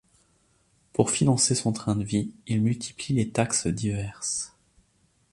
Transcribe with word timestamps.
Pour 0.93 1.11
financer 1.11 1.53
son 1.53 1.73
train 1.73 1.95
de 1.95 2.03
vie, 2.03 2.31
il 2.47 2.63
multiplie 2.63 3.13
les 3.13 3.29
taxes 3.29 3.67
diverses. 3.67 4.55